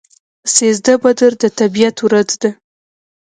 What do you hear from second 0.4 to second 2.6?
سیزده بدر د طبیعت ورځ ده.